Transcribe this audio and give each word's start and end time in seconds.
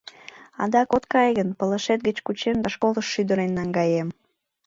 Адак 0.63 0.89
от 0.97 1.03
кае 1.11 1.31
гын, 1.37 1.49
пылышет 1.57 1.99
гыч 2.07 2.17
кучем 2.25 2.57
да 2.63 2.69
школыш 2.75 3.07
шӱдырен 3.13 3.51
наҥгаем! 3.57 4.09